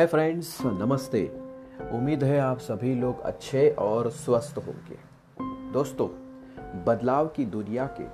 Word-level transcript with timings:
है 0.00 0.06
फ्रेंड्स 0.06 0.58
नमस्ते। 0.64 1.20
उम्मीद 1.92 2.22
है 2.24 2.38
आप 2.40 2.58
सभी 2.58 2.94
लोग 2.94 3.20
अच्छे 3.20 3.68
और 3.70 4.10
स्वस्थ 4.10 4.58
होंगे। 4.58 4.96
दोस्तों, 5.72 6.06
बदलाव 6.84 7.26
की 7.28 7.44
दुनिया 7.44 7.88
के 8.00 8.04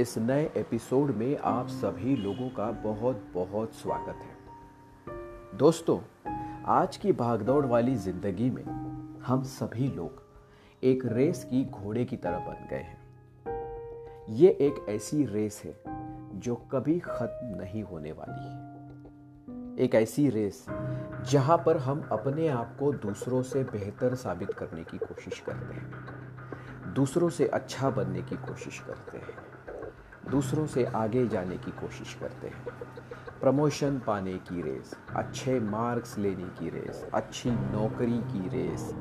इस 0.00 0.18
नए 0.18 0.50
एपिसोड 0.56 1.10
में 1.10 1.38
आप 1.38 1.68
सभी 1.68 2.16
लोगों 2.16 2.48
का 2.48 2.70
बहुत 2.70 3.26
बहुत 3.34 3.74
स्वागत 3.74 4.22
है। 4.22 5.58
दोस्तों, 5.58 5.98
आज 6.66 6.96
की 6.96 7.12
भागदौड़ 7.12 7.66
वाली 7.66 7.94
ज़िंदगी 7.96 8.50
में 8.50 8.64
हम 9.22 9.42
सभी 9.42 9.88
लोग 9.88 10.22
एक 10.84 11.02
रेस 11.06 11.44
की 11.44 11.64
घोड़े 11.64 12.04
की 12.04 12.16
तरह 12.16 12.38
बन 12.38 12.66
गए 12.70 12.82
हैं। 12.82 14.26
ये 14.28 14.48
एक 14.60 14.84
ऐसी 14.88 15.24
रेस 15.24 15.62
है 15.64 15.74
जो 16.34 16.54
कभी 16.54 16.98
खत्म 16.98 17.54
नहीं 17.60 17.82
होने 17.82 18.12
वाली 18.12 18.48
है। 18.48 18.68
एक 19.78 19.94
ऐसी 19.94 20.28
रेस 20.30 20.66
जहाँ 21.24 21.56
पर 21.66 21.76
हम 21.76 22.08
अपने 22.12 22.48
आप 22.48 22.76
को 22.80 22.92
दूसरों 22.92 23.42
से 23.42 23.62
बेहतर 23.62 24.14
साबित 24.14 24.52
करने 24.52 24.84
की 24.84 24.98
कोशिश 24.98 25.40
करते 25.40 25.74
हैं, 25.74 26.94
दूसरों 26.94 27.28
से 27.28 27.46
अच्छा 27.46 27.90
बनने 27.90 28.22
की 28.22 28.36
कोशिश 28.36 28.78
करते 28.78 29.18
हैं, 29.18 29.36
दूसरों 30.30 30.66
से 30.66 30.84
आगे 30.84 31.26
जाने 31.28 31.56
की 31.56 31.70
कोशिश 31.70 32.14
करते 32.14 32.46
हैं। 32.46 32.64
प्रमोशन 33.40 33.98
पाने 33.98 34.34
की 34.34 34.62
रेस, 34.62 34.94
अच्छे 35.16 35.60
मार्क्स 35.60 36.18
लेने 36.18 36.48
की 36.60 36.68
रेस, 36.68 37.06
अच्छी 37.14 37.50
नौकरी 37.50 38.18
की 38.32 38.48
रेस, 38.48 38.94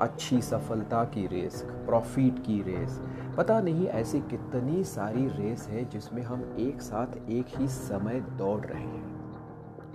अच्छी 0.00 0.40
सफलता 0.42 1.04
की 1.04 1.26
रेस, 1.26 1.62
प्रॉफिट 1.86 2.38
की 2.38 2.62
रेस। 2.62 3.00
पता 3.36 3.60
नहीं 3.60 3.86
ऐसी 3.86 4.20
कितनी 4.20 4.84
सारी 4.84 5.26
रेस 5.28 5.66
है 5.68 5.84
जिसमें 5.84 6.22
हम 6.22 6.56
एक 6.60 6.82
साथ 6.82 7.30
एक 7.30 7.46
ही 7.48 7.68
समय 7.68 8.20
दौड़ 8.20 8.66
रहे 8.66 8.82
हैं। 8.82 9.03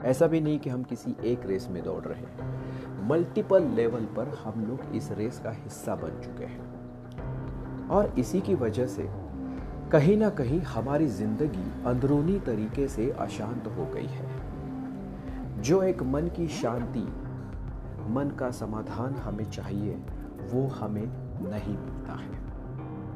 ऐसा 0.06 0.28
भी 0.28 0.42
नहीं 0.42 0.60
कि 0.60 0.70
हम 0.70 0.84
किसी 0.84 1.16
एक 1.24 1.46
रेस 1.46 1.68
में 1.72 1.84
दौड़ 1.84 2.04
रहे 2.06 2.20
हैं। 2.20 3.08
मल्टीपल 3.10 3.64
लेवल 3.64 4.06
पर 4.06 4.28
हम 4.44 4.66
लोग 4.66 4.96
इस 4.96 5.12
रेस 5.12 5.40
का 5.40 5.52
हिस्सा 5.52 5.96
बन 5.96 6.22
चुके 6.22 6.46
हैं। 6.46 7.88
और 7.88 8.14
इसी 8.20 8.42
की 8.42 8.56
वजह 8.56 8.88
से 8.88 9.10
कहीं 9.92 10.18
ना 10.18 10.30
कहीं 10.30 10.60
हमारी 10.62 11.08
ज़िंदगी 11.08 11.84
अंदरूनी 11.86 12.40
तरीके 12.40 12.88
से 12.88 13.10
अशांत 13.12 13.68
हो 13.68 13.86
गई 13.86 14.06
है। 14.06 15.62
जो 15.62 15.84
एक 15.84 16.04
मन 16.04 16.28
की 16.28 16.48
शांति, 16.48 17.08
मन 18.10 18.36
का 18.40 18.52
समाधान 18.52 19.16
हमें 19.16 19.50
चाहिए, 19.52 19.96
वो 20.52 20.68
हमें 20.68 21.06
नहीं 21.50 21.78
मिलता 21.78 22.14
है। 22.14 22.48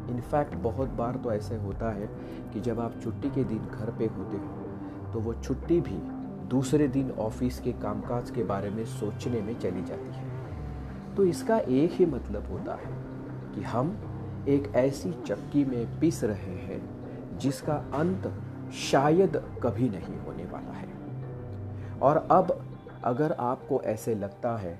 इनफैक्ट 0.09 0.55
बहुत 0.55 0.89
बार 0.89 1.15
तो 1.15 1.31
ऐसे 1.31 1.55
होता 1.55 1.91
है 1.91 2.09
कि 2.53 2.59
जब 2.59 2.79
आप 2.79 2.99
छुट्टी 3.03 3.29
के 3.29 3.43
दिन 3.43 3.59
घर 3.59 3.91
पे 3.91 4.05
होते 4.05 4.37
हो 4.37 5.11
तो 5.13 5.19
वो 5.19 5.33
छुट्टी 5.33 5.79
भी 5.81 5.97
दूसरे 6.53 6.87
दिन 6.87 7.11
ऑफ़िस 7.11 7.59
के 7.59 7.71
कामकाज 7.71 8.29
के 8.31 8.43
बारे 8.43 8.69
में 8.69 8.83
सोचने 8.85 9.41
में 9.41 9.53
चली 9.59 9.81
जाती 9.81 10.15
है। 10.15 11.15
तो 11.15 11.23
इसका 11.25 11.57
एक 11.57 11.91
ही 11.91 12.05
मतलब 12.05 12.51
होता 12.51 12.75
है 12.75 12.91
कि 13.55 13.61
हम 13.61 13.95
एक 14.49 14.71
ऐसी 14.75 15.11
चक्की 15.27 15.63
में 15.65 15.99
पिस 15.99 16.23
रहे 16.23 16.55
हैं, 16.57 16.81
जिसका 17.37 17.73
अंत 17.93 18.31
शायद 18.81 19.37
कभी 19.63 19.89
नहीं 19.89 20.19
होने 20.19 20.45
वाला 20.45 20.73
है। 20.73 20.87
और 22.01 22.17
अब 22.31 22.59
अगर 23.03 23.31
आपको 23.39 23.81
ऐसे 23.81 24.15
लगता 24.15 24.55
है 24.57 24.77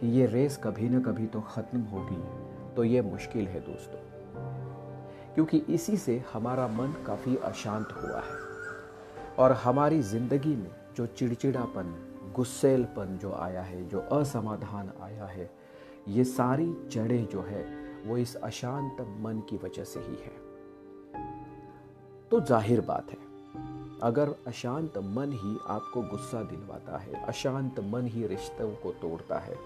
कि 0.00 0.06
ये 0.10 0.26
रेस 0.26 0.60
कभी 0.64 0.88
ना 0.88 1.00
कभी 1.00 1.26
तो 1.26 1.40
ख़त्म 1.40 1.80
होगी 1.80 2.22
तो 2.76 2.84
ये 2.84 3.02
मुश्किल 3.02 3.46
है 3.48 3.60
दोस्तों। 3.60 4.00
क्योंकि 5.34 5.64
इसी 5.68 5.96
से 5.96 6.22
हमारा 6.32 6.68
मन 6.68 6.94
काफ़ी 7.06 7.36
अशांत 7.44 7.88
हुआ 7.92 8.20
है 8.20 9.34
और 9.38 9.52
हमारी 9.64 10.02
ज़िंदगी 10.04 10.56
में 10.56 10.70
जो 10.96 11.06
चिड़चिड़ापन, 11.06 11.94
गुस्सेलपन 12.36 13.18
जो 13.22 13.32
आया 13.32 13.62
है, 13.62 13.88
जो 13.88 14.00
असमाधान 14.00 14.92
आया 15.02 15.24
है, 15.24 15.50
ये 16.08 16.24
सारी 16.24 16.76
जड़ें 16.90 17.26
जो 17.26 17.42
है, 17.42 17.64
वो 18.06 18.16
इस 18.16 18.34
अशांत 18.36 19.00
मन 19.00 19.42
की 19.50 19.56
वजह 19.56 19.84
से 19.84 20.00
ही 20.00 20.16
है। 20.16 20.32
तो 22.30 22.40
ज़ाहिर 22.40 22.80
बात 22.80 23.10
है, 23.10 23.18
अगर 24.02 24.34
अशांत 24.46 24.98
मन 24.98 25.32
ही 25.32 25.58
आपको 25.66 26.02
गुस्सा 26.02 26.42
दिलवाता 26.42 26.98
है, 26.98 27.24
अशांत 27.24 27.80
मन 27.80 28.06
ही 28.06 28.26
रिश्तों 28.26 28.70
को 28.70 28.90
तोड़ता 28.92 29.38
है, 29.38 29.56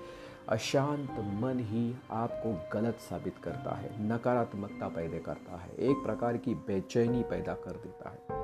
अशांत 0.49 1.11
मन 1.11 1.61
ही 1.61 1.95
आपको 2.11 2.81
गलत 2.81 2.99
साबित 3.01 3.39
करता 3.39 3.75
है, 3.75 4.09
नकारात्मकता 4.09 4.89
पैदा 4.89 5.19
करता 5.19 5.57
है, 5.57 5.75
एक 5.77 5.97
प्रकार 5.97 6.37
की 6.37 6.55
बेचैनी 6.55 7.23
पैदा 7.23 7.55
कर 7.55 7.73
देता 7.73 8.11
है 8.11 8.40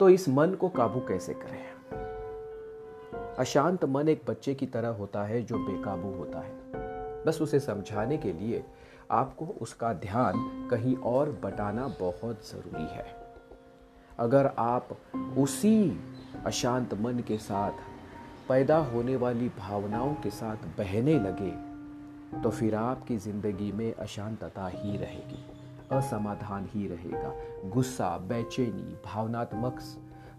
तो 0.00 0.08
इस 0.08 0.28
मन 0.28 0.54
को 0.54 0.68
काबू 0.68 1.00
कैसे 1.00 1.34
करें? 1.34 1.64
अशांत 3.38 3.84
मन 3.84 4.08
एक 4.08 4.22
बच्चे 4.28 4.54
की 4.54 4.66
तरह 4.66 4.88
होता 4.88 5.22
है 5.24 5.42
जो 5.42 5.58
बेकाबू 5.58 6.08
होता 6.08 6.40
है। 6.40 7.24
बस 7.24 7.38
उसे 7.42 7.60
समझाने 7.60 8.16
के 8.16 8.32
लिए 8.32 8.64
आपको 9.10 9.46
उसका 9.60 9.92
ध्यान 9.92 10.68
कहीं 10.70 10.96
और 10.96 11.30
बटाना 11.44 11.86
बहुत 12.00 12.48
ज़रूरी 12.50 12.86
है। 12.86 13.06
अगर 14.18 14.50
आप 14.58 14.96
उसी 15.38 16.00
अशांत 16.46 16.94
मन 16.94 17.18
के 17.18 17.38
साथ 17.38 17.82
पैदा 18.48 18.76
होने 18.76 19.16
वाली 19.16 19.48
भावनाओं 19.48 20.14
के 20.14 20.30
साथ 20.30 20.66
बहने 20.78 21.18
लगे 21.18 21.50
तो 22.42 22.50
फिर 22.50 22.74
आपकी 22.74 23.16
ज़िंदगी 23.16 23.72
में 23.72 23.94
अशांतता 23.94 24.66
ही 24.66 24.96
रहेगी। 24.96 25.44
असमाधान 25.92 26.68
ही 26.70 26.86
रहेगा। 26.88 27.34
गुस्सा, 27.70 28.18
बेचैनी, 28.18 28.96
भावनात्मक 29.04 29.80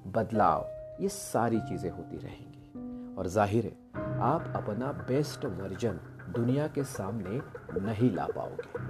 बदलाव, 0.08 0.68
ये 1.02 1.10
सारी 1.10 1.60
चीज़ें 1.60 1.90
होती 1.92 2.18
रहेंगी। 2.18 3.16
और 3.16 3.28
ज़ाहिर 3.28 3.66
है, 3.66 3.76
आप 4.20 4.54
अपना 4.56 4.92
बेस्ट 4.92 5.46
वर्जन 5.46 6.00
दुनिया 6.36 6.68
के 6.68 6.84
सामने 6.84 7.42
नहीं 7.82 8.12
ला 8.12 8.28
पाओगे। 8.36 8.84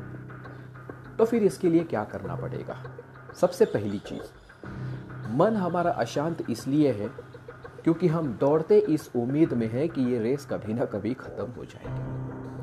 तो 1.18 1.26
फिर 1.26 1.44
इसके 1.44 1.70
लिए 1.70 1.84
क्या 1.84 2.04
करना 2.04 2.36
पड़ेगा? 2.36 2.84
सबसे 3.36 3.66
पहली 3.66 4.00
चीज़, 4.00 4.34
मन 5.32 5.56
हमारा 5.56 5.92
अशांत 5.92 6.50
इसलिए 6.50 6.92
है 6.92 7.08
क्योंकि 7.84 8.08
हम 8.08 8.34
दौड़ते 8.34 8.80
इस 8.80 9.12
उम्मीद 9.16 9.54
में 9.54 9.68
हैं 9.68 9.90
कि 9.90 10.02
ये 10.02 10.20
रेस 10.20 10.46
कभी 10.46 10.74
ना 10.74 10.86
कभी 10.86 11.14
ख़त्म 11.14 11.52
हो 11.52 11.66
जाएगी। 11.66 12.55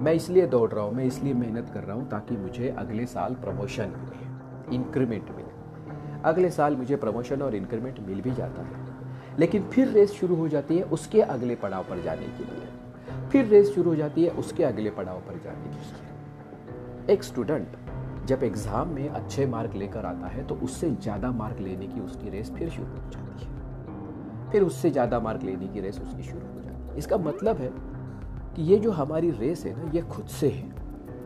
मैं 0.00 0.12
इसलिए 0.12 0.46
दौड़ 0.46 0.70
रहा 0.70 0.84
हूँ, 0.84 0.94
मैं 0.94 1.04
इसलिए 1.04 1.34
मेहनत 1.34 1.70
कर 1.74 1.84
रहा 1.84 1.96
हूँ 1.96 2.08
ताकि 2.10 2.36
मुझे 2.36 2.68
अगले 2.78 3.06
साल 3.06 3.34
प्रमोशन 3.34 3.92
मिले 3.98 4.76
इंक्रीमेंट 4.76 5.30
मिले। 5.30 6.20
अगले 6.24 6.50
साल 6.50 6.76
मुझे 6.76 6.96
प्रमोशन 6.96 7.42
और 7.42 7.54
इंक्रीमेंट 7.54 7.98
मिल 8.08 8.20
भी 8.20 8.30
जाता 8.30 8.62
है। 8.62 8.86
लेकिन 9.38 9.62
फिर 9.64 9.88
रेस 9.88 10.12
शुरू 10.12 10.36
हो 10.36 10.48
जाती 10.48 10.76
है 10.78 10.82
उसके 10.90 11.20
अगले 11.22 11.54
पड़ाव 11.56 11.84
पर 11.84 12.02
जाने 12.02 12.26
के 12.28 12.44
लिए। 12.44 13.28
फिर 13.30 13.44
रेस 13.46 13.74
शुरू 13.74 13.90
हो 13.90 13.96
जाती 13.96 14.24
है 14.24 14.30
उसके 14.32 14.64
अगले 14.64 14.90
पड़ाव 14.90 15.18
पर 15.18 15.38
जाने 15.44 15.68
के 15.68 15.86
लिए। 15.86 17.12
एक 17.14 17.24
स्टूडेंट 17.24 17.76
जब 18.26 18.42
एग्ज़ाम 18.44 18.88
में 18.88 19.08
अच्छे 19.08 19.46
मार्क 19.46 19.74
लेकर 19.74 20.06
आता 20.06 20.26
है 20.26 20.46
तो 20.46 20.54
उससे 20.54 20.90
ज़्यादा 20.92 21.30
मार्क 21.32 21.60
लेने 21.60 21.86
की 21.86 22.00
उसकी 22.00 22.30
रेस 22.30 22.50
फिर 22.50 22.70
शुरू 22.70 22.86
हो 22.86 23.10
जाती 23.10 23.44
है। 23.44 24.50
फिर 24.50 24.62
उससे 24.62 24.90
ज़्यादा 24.90 25.20
मार्क 25.20 25.42
लेने 25.42 25.68
की 25.68 25.80
रेस 25.80 26.00
उसकी 26.00 26.22
शुरू 26.22 26.46
हो 26.46 26.60
जाती 26.60 26.88
है। 26.88 26.96
इसका 26.98 27.16
मतलब 27.18 27.56
है 27.56 27.70
कि 28.58 28.64
ये 28.64 28.78
जो 28.78 28.90
हमारी 28.90 29.30
रेस 29.30 29.64
है 29.64 29.84
ना, 29.84 29.90
ये 29.90 30.02
खुद 30.02 30.26
से 30.26 30.48
है। 30.48 30.74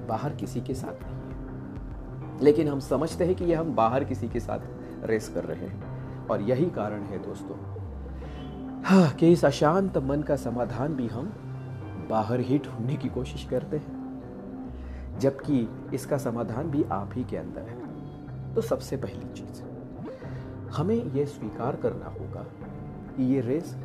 बाहर 0.07 0.35
किसी 0.35 0.61
के 0.61 0.75
साथ 0.75 1.03
नहीं 1.03 1.15
है। 1.15 2.45
लेकिन 2.45 2.69
हम 2.69 2.81
समझते 2.81 3.25
हैं 3.25 3.35
कि 3.35 3.45
ये 3.45 3.55
हम 3.55 3.75
बाहर 3.75 4.05
किसी 4.05 4.29
के 4.29 4.41
साथ 4.41 4.59
रेस 5.05 5.29
कर 5.29 5.45
रहे 5.45 5.67
हैं। 5.67 5.85
और 6.29 6.41
यही 6.41 6.67
कारण 6.67 7.03
है 7.03 7.19
दोस्तों। 7.19 7.57
हाँ 8.83 9.11
कि 9.11 9.33
इस 9.33 9.45
अशांत 9.45 9.99
मन 9.99 10.23
का 10.23 10.37
समाधान 10.37 10.95
भी 10.95 11.07
हम 11.07 11.27
बाहर 12.11 12.41
ही 12.41 12.59
ढूँढने 12.59 12.97
की 12.97 13.09
कोशिश 13.09 13.45
करते 13.45 13.77
हैं। 13.77 14.23
जबकि 15.19 15.69
इसका 15.95 16.19
समाधान 16.19 16.71
भी 16.71 16.83
आप 16.83 17.11
ही 17.15 17.25
के 17.25 17.37
अंदर 17.37 17.63
है। 17.63 17.93
तो 18.55 18.61
सबसे 18.61 18.97
पहली 18.97 19.35
चीज़, 19.35 19.63
हमें 20.71 21.05
यह 21.05 21.25
स्वीकार 21.25 21.77
करना 21.77 22.07
होगा 22.07 22.47
कि 23.17 23.35
ये 23.35 23.41
रेस 23.41 23.77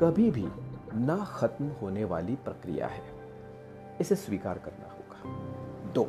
कभी 0.00 0.30
भी 0.30 0.46
ना 0.94 1.24
खत्म 1.24 1.68
होने 1.68 2.04
वाली 2.04 2.34
प्रक्रिया 2.34 2.86
है। 2.86 3.02
इसे 4.00 4.14
स्वीकार 4.14 4.58
करना 4.58 4.88
होगा। 4.88 5.92
दो, 5.92 6.08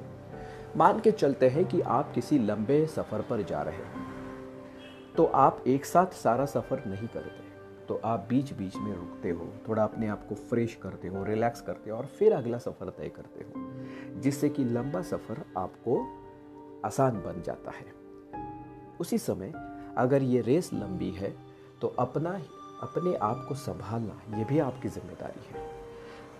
मान 0.77 0.99
के 0.99 1.11
चलते 1.11 1.49
हैं 1.49 1.65
कि 1.65 1.81
आप 1.81 2.11
किसी 2.11 2.39
लंबे 2.39 2.85
सफ़र 2.85 3.21
पर 3.21 3.41
जा 3.41 3.61
रहे 3.61 3.75
हैं। 3.75 4.05
तो 5.17 5.25
आप 5.25 5.63
एक 5.67 5.85
साथ 5.85 6.13
सारा 6.13 6.45
सफ़र 6.45 6.85
नहीं 6.85 7.07
करते। 7.07 7.43
तो 7.85 8.01
आप 8.05 8.25
बीच 8.29 8.53
बीच 8.53 8.75
में 8.75 8.95
रुकते 8.95 9.29
हो, 9.29 9.53
थोड़ा 9.67 9.83
अपने 9.83 10.07
आप 10.07 10.27
को 10.27 10.35
फ्रेश 10.35 10.75
करते 10.75 11.07
हो, 11.07 11.23
रिलैक्स 11.23 11.61
करते 11.61 11.89
हो 11.89 11.97
और 11.97 12.05
फिर 12.05 12.33
अगला 12.33 12.57
सफ़र 12.57 12.89
तय 12.89 13.09
करते 13.09 13.39
हो, 13.39 13.51
जिससे 14.21 14.49
कि 14.49 14.63
लंबा 14.63 15.01
सफ़र 15.01 15.43
आपको 15.57 15.99
आसान 16.85 17.21
बन 17.21 17.41
जाता 17.41 17.71
है। 17.71 17.85
उसी 18.99 19.17
समय 19.17 19.53
अगर 19.97 20.23
ये 20.23 20.41
रेस 20.41 20.69
लंबी 20.73 21.11
है 21.11 21.35
तो 21.81 21.87
अपना 21.87 22.33
अपने 22.81 23.15
आप 23.15 23.45
को 23.49 23.55
संभालना, 23.55 24.37
ये 24.37 24.45
भी 24.45 24.59
आपकी 24.59 24.89
ज़िम्मेदारी 24.89 25.45
है। 25.51 25.69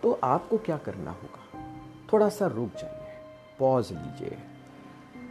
तो 0.04 0.20
आपको 0.24 0.58
क्या 0.58 0.78
करना 0.78 1.12
होगा? 1.12 1.64
थोड़ा 2.14 2.30
सा 2.30 2.48
रुक 2.48 2.70
जाइए 2.70 3.14
पॉज 3.60 3.92
लीजिए। 3.92 4.38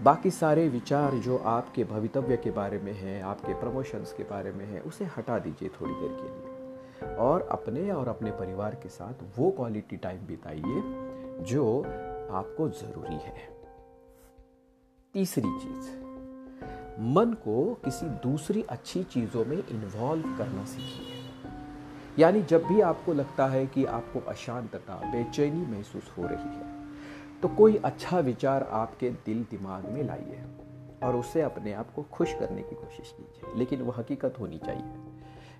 बाकी 0.03 0.31
सारे 0.31 0.69
विचार 0.69 1.15
जो 1.15 1.39
आपके 1.39 1.85
भवितव्य 1.85 2.37
के 2.37 2.51
बारे 2.51 2.79
में 2.79 2.93
हैं, 2.93 3.23
आपके 3.23 3.55
प्रमोशंस 3.55 4.13
के 4.13 4.23
बारे 4.23 4.53
में 4.53 4.67
हैं, 4.67 4.81
उसे 4.81 5.05
हटा 5.05 5.39
दीजिए 5.39 5.69
थोड़ी 5.69 5.95
देर 5.95 6.11
के 6.13 6.23
लिए। 6.23 7.17
और 7.17 7.43
अपने 7.43 7.91
और 7.91 8.09
अपने 8.09 8.31
परिवार 8.31 8.75
के 8.75 8.89
साथ 8.89 9.39
वो 9.39 9.51
क्वालिटी 9.51 9.97
टाइम 9.97 10.27
बिताइए 10.27 10.83
जो 11.45 11.83
आपको 12.33 12.69
ज़रूरी 12.69 13.15
है। 13.15 13.49
तीसरी 15.15 15.59
चीज़ 15.63 16.04
मन 16.99 17.33
को 17.45 17.63
किसी 17.85 18.07
दूसरी 18.23 18.63
अच्छी 18.63 19.03
चीज़ों 19.05 19.45
में 19.45 19.57
इन्वॉल्व 19.59 20.37
करना 20.39 20.65
सीखिए। 20.65 21.23
यानी 22.19 22.43
जब 22.43 22.65
भी 22.65 22.81
आपको 22.83 23.13
लगता 23.13 23.47
है 23.47 23.67
कि 23.67 23.85
आपको 23.87 24.21
अशांतता, 24.31 24.95
बेचैनी 25.05 25.67
महसूस 25.67 26.13
हो 26.19 26.27
रही 26.27 26.57
है 26.57 26.73
तो 27.43 27.49
कोई 27.51 27.77
अच्छा 27.77 28.19
विचार 28.21 28.69
आपके 28.73 29.11
दिल 29.27 29.43
दिमाग 29.51 29.89
में 29.89 30.03
लाइए 30.03 30.43
और 31.03 31.17
उसे 31.17 31.43
अपने 31.43 31.73
आप 31.73 31.91
को 31.93 32.03
खुश 32.13 32.33
करने 32.33 32.63
की 32.63 32.75
कोशिश 32.77 33.15
कीजिए। 33.17 33.59
लेकिन 33.59 33.83
वह 33.83 33.95
हकीकत 33.99 34.35
होनी 34.41 34.59
चाहिए, 34.59 34.93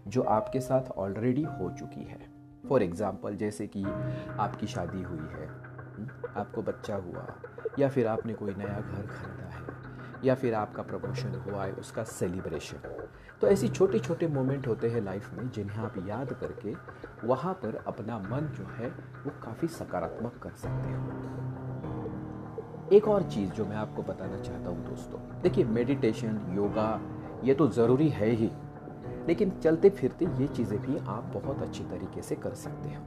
जो 0.09 0.23
आपके 0.23 0.61
साथ 0.61 0.91
ऑलरेडी 0.97 1.43
हो 1.43 1.71
चुकी 1.71 2.05
है। 2.05 2.19
फॉर 2.69 2.83
एग्ज़ाम्पल 2.83 3.37
जैसे 3.37 3.67
कि 3.67 3.83
आपकी 3.85 4.67
शादी 4.67 5.03
हुई 5.03 5.29
है 5.31 5.49
आपको 6.37 6.63
बच्चा 6.63 6.97
हुआ, 6.97 7.27
या 7.79 7.89
फिर 7.89 8.07
आपने 8.07 8.35
कोई 8.35 8.55
नया 8.55 8.81
घर 8.81 9.07
खरीदा 9.09 9.49
या 10.25 10.35
फिर 10.35 10.55
आपका 10.55 10.83
प्रमोशन 10.83 11.35
हुआ 11.47 11.65
है, 11.65 11.73
उसका 11.73 12.05
सेलिब्रेशन 12.05 12.77
तो 13.41 13.47
ऐसी 13.47 13.69
छोटे 13.69 13.99
छोटे 13.99 14.27
मोमेंट 14.27 14.67
होते 14.67 14.89
हैं 14.91 15.01
लाइफ 15.01 15.33
में, 15.35 15.51
जिन्हें 15.51 15.79
आप 15.79 15.95
याद 16.09 16.33
करके 16.33 16.75
वहाँ 17.27 17.55
पर 17.55 17.85
अपना 17.87 18.19
मन 18.19 18.49
जो 18.59 18.65
है, 18.65 18.89
वो 19.25 19.31
काफ़ी 19.45 19.69
सकारात्मक 19.69 20.39
कर 20.43 20.51
सकते 20.51 20.93
हो। 20.93 21.03
एक 22.93 23.09
और 23.09 23.23
चीज़ 23.23 23.51
जो 23.51 23.65
मैं 23.67 23.77
आपको 23.77 24.03
बताना 24.03 24.41
चाहता 24.41 24.71
हूँ 24.71 24.85
दोस्तों, 24.89 25.21
देखिए 25.43 25.65
मेडिटेशन 25.65 26.41
योगा 26.57 27.01
ये 27.45 27.55
तो 27.55 27.69
ज़रूरी 27.69 28.09
है 28.09 28.29
ही। 28.31 28.51
लेकिन 29.27 29.51
चलते 29.51 29.91
फिरते 29.91 30.25
ये 30.25 30.47
चीज़ें 30.47 30.79
भी 30.83 30.97
आप 30.99 31.31
बहुत 31.35 31.63
अच्छी 31.63 31.85
तरीके 31.85 32.23
से 32.23 32.37
कर 32.37 32.55
सकते 32.55 32.89
हो। 32.89 33.03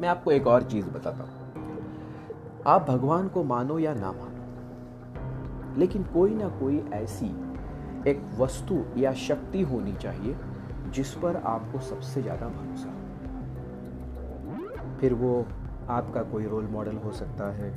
मैं 0.00 0.08
आपको 0.08 0.32
एक 0.32 0.46
और 0.46 0.62
चीज़ 0.62 0.86
बताता 0.86 1.24
हूँ। 1.24 2.62
आप 2.66 2.86
भगवान 2.88 3.28
को 3.28 3.44
मानो 3.44 3.78
या 3.78 3.94
ना 3.94 4.12
मानो 4.12 4.35
लेकिन 5.78 6.02
कोई 6.04 6.34
ना 6.34 6.48
कोई 6.58 6.78
ऐसी 6.92 7.26
एक 8.10 8.22
वस्तु 8.38 8.84
या 8.96 9.12
शक्ति 9.12 9.62
होनी 9.62 9.92
चाहिए 9.92 10.36
जिस 10.94 11.12
पर 11.14 11.36
आपको 11.36 11.78
सबसे 11.80 12.22
ज़्यादा 12.22 12.46
भरोसा 12.48 12.88
हो। 12.88 12.96
फिर 15.00 15.14
वो 15.14 15.46
आपका 15.90 16.22
कोई 16.22 16.46
रोल 16.46 16.64
मॉडल 16.64 16.96
हो 16.96 17.12
सकता 17.12 17.50
है, 17.52 17.70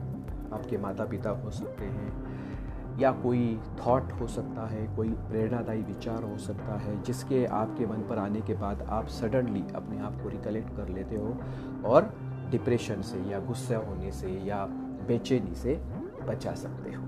आपके 0.54 0.78
माता 0.78 1.06
पिता 1.06 1.30
हो 1.30 1.52
सकते 1.52 1.86
हैं, 1.86 2.98
या 3.00 3.12
कोई 3.12 3.60
थॉट 3.80 4.12
हो 4.12 4.28
सकता 4.28 4.68
है, 4.68 4.86
कोई 4.96 5.10
प्रेरणादायी 5.10 5.82
विचार 5.84 6.24
हो 6.24 6.38
सकता 6.38 6.78
है, 6.78 7.02
जिसके 7.04 7.46
आपके 7.46 7.86
मन 7.86 8.08
पर 8.10 8.18
आने 8.18 8.42
के 8.42 8.54
बाद 8.54 8.82
आप 8.90 9.08
सडनली 9.08 9.64
अपने 9.76 10.00
आप 10.00 10.22
को 10.24 10.30
रिकलेक्ट 10.30 10.76
कर 10.78 10.90
लेते 10.90 11.16
हो 11.16 11.38
और 11.86 12.14
डिप्रेशन 12.52 13.02
से 13.02 13.20
या 13.32 13.40
गुस्सा 13.40 13.78
होने 13.78 14.12
से 14.12 14.30
या 14.46 14.66
बेचैनी 15.08 15.56
से 15.56 15.82
बचा 16.28 16.54
सकते 16.56 16.92
हो। 16.92 17.04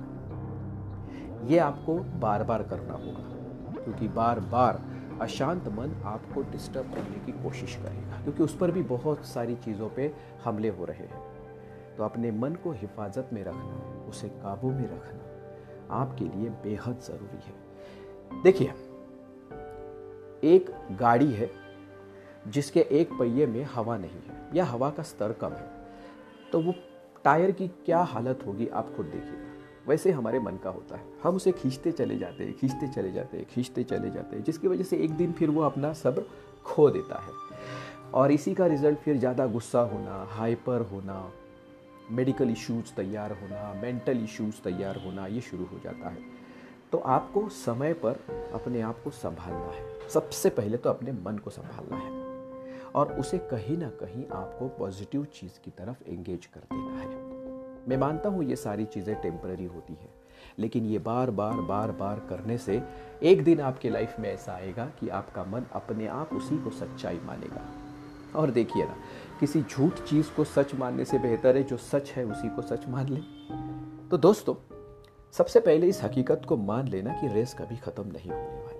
ये 1.44 1.58
आपको 1.60 1.96
बार 2.20 2.44
बार 2.44 2.64
करना 2.64 2.94
होगा, 2.96 3.24
क्योंकि 3.76 4.08
बार 4.10 4.40
बार 4.50 4.82
अशांत 5.22 5.68
मन 5.70 5.92
आपको 6.06 6.42
डिस्टर्ब 6.52 6.94
करने 6.94 7.26
की 7.26 7.32
कोशिश 7.34 7.76
करेगा, 7.76 8.22
क्योंकि 8.24 8.44
उस 8.44 8.56
पर 8.58 8.72
भी 8.72 8.84
बहुत 8.86 9.26
सारी 9.26 9.56
चीज़ों 9.56 9.90
पे 9.90 10.14
हमले 10.44 10.70
हो 10.70 10.86
रहे 10.86 11.06
हैं। 11.06 11.22
तो 11.98 12.04
अपने 12.04 12.32
मन 12.34 12.56
को 12.64 12.72
हिफाजत 12.72 13.30
में 13.34 13.44
रखना, 13.44 14.06
उसे 14.10 14.28
काबू 14.30 14.70
में 14.70 14.86
रखना 14.86 15.96
आपके 15.96 16.26
लिए 16.28 16.50
बेहद 16.64 17.00
ज़रूरी 17.00 17.42
है। 17.46 18.42
देखिए, 18.44 18.74
एक 20.46 20.72
गाड़ी 21.00 21.32
है 21.32 21.50
जिसके 22.48 22.80
एक 22.92 23.12
पहिए 23.14 23.46
में 23.48 23.64
हवा 23.74 23.98
नहीं 23.98 24.22
है, 24.22 24.38
या 24.54 24.66
हवा 24.66 24.90
का 24.90 25.04
स्तर 25.04 25.32
कम 25.34 25.52
है 25.52 25.70
तो 26.52 26.60
वो 26.62 26.74
टायर 27.26 27.52
की 27.52 27.68
क्या 27.86 28.00
हालत 28.06 28.40
होगी 28.48 28.68
आप 28.70 28.94
खुद 28.96 29.06
देखिएगा 29.06 29.51
वैसे 29.88 30.12
हमारे 30.12 30.40
मन 30.40 30.58
का 30.58 30.70
होता 30.70 30.96
है। 30.96 31.04
हम 31.24 31.36
उसे 31.36 31.52
खींचते 31.52 31.92
चले 31.92 32.18
जाते 32.18 32.44
हैं, 32.44 32.58
खींचते 32.58 32.88
चले 32.88 33.12
जाते 33.12 33.38
हैं, 33.38 33.46
खींचते 33.46 33.84
चले 33.84 34.10
जाते 34.10 34.36
हैं, 34.36 34.44
जिसकी 34.44 34.68
वजह 34.68 34.84
से 34.84 34.98
एक 34.98 35.12
दिन 35.12 35.32
फिर 35.32 35.50
वो 35.50 35.62
अपना 35.62 35.94
सब्र 35.94 36.26
खो 36.66 36.90
देता 36.90 37.16
है। 37.16 37.32
और 38.14 38.32
इसी 38.32 38.54
का 38.54 38.66
रिज़ल्ट 38.66 39.00
फिर 39.00 39.18
ज़्यादा 39.18 39.46
गुस्सा 39.46 39.80
होना 39.80 40.28
हाइपर 40.30 40.82
होना 40.82 41.32
मेडिकल 42.12 42.50
इश्यूज़ 42.50 42.96
तैयार 42.96 43.32
होना 43.32 43.82
मेंटल 43.82 44.24
इश्यूज़ 44.24 44.62
तैयार 44.64 44.98
होना, 44.98 45.28
ये 45.28 45.42
शुरू 45.42 45.66
हो 45.66 45.80
जाता 45.84 46.10
है। 46.10 46.18
तो 46.92 46.98
आपको 46.98 47.50
समय 47.50 47.94
पर 47.94 48.20
अपने 48.54 48.82
आप 48.82 49.04
को 49.04 49.10
संभालना 49.10 49.72
है। 49.72 50.10
सबसे 50.10 50.50
पहले 50.50 50.78
तो 50.78 50.90
अपने 50.90 51.12
मन 51.12 51.38
को 51.38 51.50
संभालना 51.50 51.98
है। 51.98 52.22
और 52.96 53.14
उसे 53.14 53.38
कहीं 53.38 53.78
ना 53.78 53.90
कहीं 53.90 54.26
आपको 54.34 54.68
पॉजिटिव 54.68 55.26
चीज़ 55.26 55.60
की 55.66 55.72
तरफ़ 55.72 56.10
एंगेज 56.10 56.46
कर 56.46 56.60
देना 56.60 57.00
है। 57.02 57.21
मैं 57.88 57.98
मानता 57.98 58.30
हूँ 58.30 58.44
ये 58.44 58.56
सारी 58.56 58.86
चीज़ें 58.86 59.16
टेम्पररी 59.22 59.66
होती 59.66 59.94
है, 59.94 60.10
लेकिन 60.60 60.86
ये 60.86 61.00
बार 61.00 61.32
बार 61.32 61.62
बार 61.62 61.92
बार 61.92 62.20
करने 62.30 62.58
से 62.58 62.82
एक 63.24 63.44
दिन 63.44 63.62
आपके 63.62 63.90
लाइफ 63.90 64.16
में 64.20 64.30
ऐसा 64.30 64.54
आएगा 64.54 64.86
कि 65.00 65.10
आपका 65.10 65.44
मन 65.44 65.66
अपने 65.74 66.08
आप 66.08 66.34
उसी 66.34 66.58
को 66.58 66.70
सच्चाई 66.70 67.20
मानेगा। 67.26 67.68
और 68.36 68.52
देखिए 68.52 68.84
ना, 68.84 68.96
किसी 69.40 69.62
झूठ 69.62 70.00
चीज़ 70.00 70.32
को 70.36 70.44
सच 70.44 70.76
मानने 70.76 71.06
से 71.06 71.20
बेहतर 71.20 71.58
है 71.58 71.64
जो 71.64 71.78
सच 71.78 72.12
है 72.12 72.26
उसी 72.26 72.50
को 72.50 72.62
सच 72.62 72.88
मान 72.90 73.10
ले। 73.10 73.22
तो 74.10 74.18
दोस्तों, 74.18 74.56
सबसे 75.34 75.60
पहले 75.60 75.88
इस 75.88 76.04
हकीकत 76.04 76.42
को 76.48 76.58
मान 76.58 76.88
लेना 76.88 77.14
कि 77.14 77.28
रेस 77.28 77.54
कभी 77.54 77.78
ख़त्म 77.78 78.08
नहीं 78.08 78.32
होने 78.32 78.62
वाली। 78.62 78.80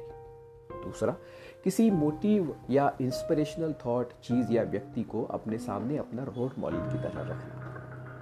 दूसरा, 0.84 1.16
किसी 1.64 1.90
मोटिव 1.92 2.56
या 2.70 2.92
इंस्पिरेशनल 3.02 3.74
थॉट 3.86 4.12
चीज़ 4.24 4.52
या 4.52 4.64
व्यक्ति 4.64 5.04
को 5.04 5.24
अपने 5.24 5.58
सामने 5.58 5.98
अपना 5.98 6.24
रोल 6.28 6.52
मॉडल 6.60 6.90
की 6.90 6.98
तरह 7.00 7.22
रखना। 7.22 7.61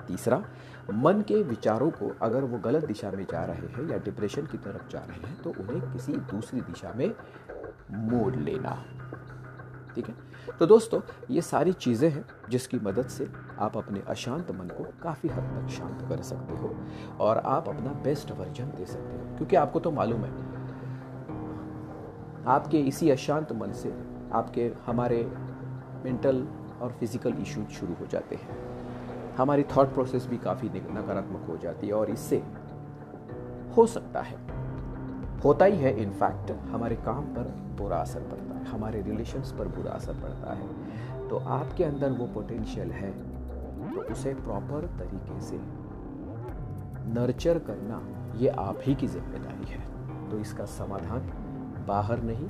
तीसरा, 0.09 0.43
मन 0.93 1.21
के 1.21 1.41
विचारों 1.43 1.89
को 1.91 2.11
अगर 2.21 2.43
वो 2.43 2.59
गलत 2.59 2.85
दिशा 2.85 3.11
में 3.11 3.25
जा 3.31 3.43
रहे 3.45 3.67
हैं 3.67 3.89
या 3.89 3.97
डिप्रेशन 3.97 4.45
की 4.45 4.57
तरफ़ 4.57 4.91
जा 4.91 4.99
रहे 4.99 5.27
हैं 5.27 5.41
तो 5.41 5.49
उन्हें 5.51 5.91
किसी 5.93 6.13
दूसरी 6.31 6.61
दिशा 6.61 6.93
में 6.93 7.13
मोड़ 7.91 8.35
लेना। 8.35 8.83
ठीक 9.95 10.07
है? 10.07 10.15
तो 10.59 10.65
दोस्तों, 10.65 10.99
ये 11.31 11.41
सारी 11.41 11.73
चीज़ें 11.73 12.09
हैं 12.09 12.25
जिसकी 12.49 12.79
मदद 12.79 13.07
से 13.07 13.27
आप 13.59 13.77
अपने 13.77 14.01
अशांत 14.07 14.51
मन 14.51 14.67
को 14.67 14.83
काफ़ी 15.03 15.29
हद 15.29 15.43
तक 15.55 15.69
शांत 15.69 16.05
कर 16.09 16.21
सकते 16.21 16.57
हो 16.57 16.75
और 17.19 17.37
आप 17.37 17.69
अपना 17.69 17.93
बेस्ट 18.03 18.31
वर्जन 18.31 18.71
दे 18.77 18.85
सकते 18.85 19.17
हो। 19.17 19.35
क्योंकि 19.37 19.55
आपको 19.55 19.79
तो 19.79 19.91
मालूम 19.91 20.23
है, 20.23 20.31
आपके 22.47 22.79
इसी 22.79 23.09
अशांत 23.09 23.51
मन 23.51 23.71
से 23.73 23.93
आपके 24.33 24.71
हमारे 24.85 25.23
मेंटल 26.03 26.47
और 26.81 26.91
फ़िज़िकल 26.91 27.33
इश्यूज़ 27.33 27.69
शुरू 27.69 27.93
हो 27.93 28.05
जाते 28.05 28.35
हैं। 28.35 28.57
हमारी 29.39 29.63
थॉट 29.75 29.93
प्रोसेस 29.93 30.25
भी 30.27 30.37
काफ़ी 30.37 30.69
नकारात्मक 30.69 31.45
हो 31.49 31.57
जाती 31.57 31.87
है 31.87 31.93
और 31.93 32.09
इससे 32.09 32.41
हो 33.77 33.85
सकता 33.87 34.21
है। 34.21 34.37
होता 35.43 35.65
ही 35.65 35.77
है 35.77 35.91
इनफैक्ट 36.01 36.51
हमारे 36.71 36.95
काम 36.95 37.25
पर 37.35 37.43
बुरा 37.77 37.97
असर 37.97 38.19
पड़ता 38.21 38.55
है, 38.55 38.65
हमारे 38.65 39.01
रिलेशंस 39.01 39.51
पर 39.51 39.67
बुरा 39.67 39.91
असर 39.91 40.13
पड़ता 40.13 40.53
है। 40.53 41.27
तो 41.29 41.37
आपके 41.49 41.83
अंदर 41.83 42.11
वो 42.11 42.25
पोटेंशियल 42.33 42.91
है 42.91 43.11
तो 43.93 44.01
उसे 44.11 44.33
प्रॉपर 44.35 44.85
तरीके 44.99 45.39
से 45.41 45.59
नर्चर 47.13 47.59
करना, 47.59 48.01
ये 48.37 48.49
आप 48.59 48.79
ही 48.81 48.95
की 48.95 49.07
ज़िम्मेदारी 49.07 49.71
है। 49.71 50.29
तो 50.29 50.39
इसका 50.39 50.65
समाधान 50.67 51.31
बाहर 51.87 52.21
नहीं, 52.23 52.49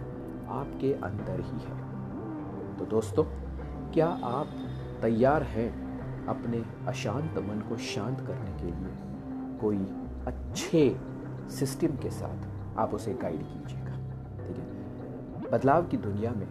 आपके 0.51 0.93
अंदर 1.03 1.39
ही 1.41 1.59
है। 1.59 1.77
तो 2.77 2.85
दोस्तों, 2.87 3.23
क्या 3.93 4.07
आप 4.25 4.47
तैयार 5.01 5.43
हैं 5.45 5.69
अपने 6.29 6.63
अशांत 6.87 7.37
मन 7.39 7.59
को 7.69 7.77
शांत 7.77 8.19
करने 8.19 8.51
के 8.57 8.65
लिए 8.65 9.57
कोई 9.61 9.77
अच्छे 10.27 10.83
सिस्टम 11.49 11.95
के 11.97 12.09
साथ 12.09 12.77
आप 12.77 12.93
उसे 12.93 13.13
गाइड 13.13 13.43
कीजिएगा। 13.43 13.93
ठीक 14.37 14.57
है? 14.57 15.49
बदलाव 15.51 15.87
की 15.87 15.97
दुनिया 15.97 16.31
में 16.31 16.47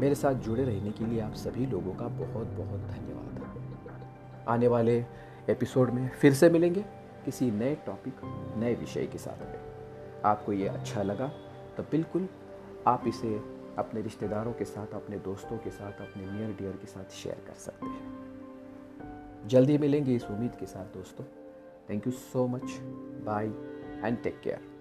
मेरे 0.00 0.14
साथ 0.14 0.34
जुड़े 0.34 0.64
रहने 0.64 0.90
के 0.90 1.04
लिए 1.04 1.20
आप 1.20 1.34
सभी 1.34 1.66
लोगों 1.66 1.94
का 1.94 2.08
बहुत 2.08 2.46
बहुत 2.46 2.80
धन्यवाद। 2.80 4.48
आने 4.48 4.68
वाले 4.68 5.04
एपिसोड 5.48 5.90
में 5.90 6.08
फिर 6.10 6.34
से 6.34 6.50
मिलेंगे 6.50 6.84
किसी 7.24 7.50
नए 7.50 7.74
टॉपिक 7.86 8.20
नए 8.58 8.74
विषय 8.74 9.06
के 9.06 9.18
साथ 9.18 9.40
में। 9.40 9.58
आपको 10.24 10.52
ये 10.52 10.68
अच्छा 10.68 11.02
लगा 11.02 11.26
तो 11.76 11.82
बिल्कुल 11.82 12.28
आप 12.86 13.04
इसे 13.06 13.34
अपने 13.78 14.00
रिश्तेदारों 14.02 14.52
के 14.52 14.64
साथ, 14.64 14.94
अपने 14.94 15.18
दोस्तों 15.18 15.58
के 15.58 15.70
साथ, 15.70 15.92
अपने 15.92 16.30
नियर 16.32 16.56
डियर 16.58 16.72
के 16.72 16.86
साथ 16.86 17.12
शेयर 17.12 17.42
कर 17.46 17.54
सकते 17.54 17.86
हैं। 17.86 18.31
जल्दी 19.46 19.78
मिलेंगे 19.78 20.14
इस 20.14 20.24
उम्मीद 20.24 20.54
के 20.54 20.66
साथ 20.66 20.94
दोस्तों। 20.94 21.24
Thank 21.90 22.06
you 22.06 22.12
so 22.12 22.46
much 22.46 22.78
bye 23.24 23.46
and 24.06 24.22
take 24.22 24.40
care 24.40 24.71